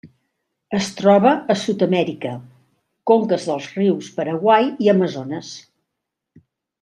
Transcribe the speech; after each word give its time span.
Es 0.75 0.87
troba 0.99 1.33
a 1.53 1.55
Sud-amèrica: 1.63 2.31
conques 3.13 3.45
dels 3.53 3.67
rius 3.81 4.09
Paraguai 4.19 4.69
i 4.87 4.91
Amazones. 4.95 5.53